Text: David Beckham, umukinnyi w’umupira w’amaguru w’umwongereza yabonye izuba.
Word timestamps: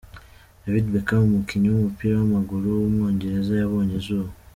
David 0.63 0.85
Beckham, 0.93 1.21
umukinnyi 1.29 1.67
w’umupira 1.69 2.13
w’amaguru 2.17 2.65
w’umwongereza 2.79 3.51
yabonye 3.55 3.93
izuba. 4.01 4.31